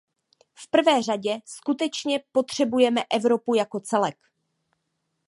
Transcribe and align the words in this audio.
V 0.53 0.69
prvé 0.69 1.01
řadě 1.03 1.39
skutečně 1.45 2.23
potřebujeme 2.31 3.01
Evropu 3.13 3.55
jako 3.55 3.79
celek. 3.79 4.17